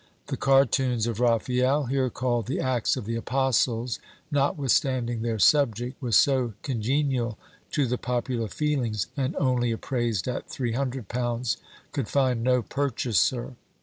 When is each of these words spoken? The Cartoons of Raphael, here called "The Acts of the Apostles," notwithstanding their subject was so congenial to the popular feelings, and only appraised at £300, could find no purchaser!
The 0.29 0.35
Cartoons 0.35 1.05
of 1.05 1.19
Raphael, 1.19 1.83
here 1.85 2.09
called 2.09 2.47
"The 2.47 2.59
Acts 2.59 2.97
of 2.97 3.05
the 3.05 3.15
Apostles," 3.15 3.99
notwithstanding 4.31 5.21
their 5.21 5.37
subject 5.37 6.01
was 6.01 6.17
so 6.17 6.53
congenial 6.63 7.37
to 7.73 7.85
the 7.85 7.99
popular 7.99 8.47
feelings, 8.47 9.05
and 9.15 9.35
only 9.35 9.71
appraised 9.71 10.27
at 10.27 10.49
£300, 10.49 11.57
could 11.91 12.07
find 12.07 12.41
no 12.43 12.63
purchaser! 12.63 13.57